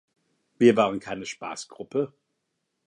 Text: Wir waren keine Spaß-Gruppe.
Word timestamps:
Wir 0.57 0.75
waren 0.77 0.99
keine 0.99 1.27
Spaß-Gruppe. 1.27 2.11